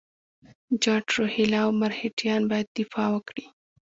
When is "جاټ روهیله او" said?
0.83-1.71